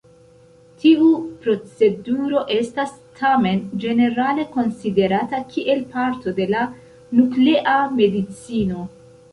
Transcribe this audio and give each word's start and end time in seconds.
Tiu 0.83 1.09
proceduro 1.43 2.41
estas 2.55 2.95
tamen 3.21 3.61
ĝenerale 3.85 4.47
konsiderata 4.57 5.43
kiel 5.53 5.85
parto 5.95 6.35
de 6.43 6.51
la 6.57 6.67
Nuklea 7.21 7.79
Medicino. 8.03 8.91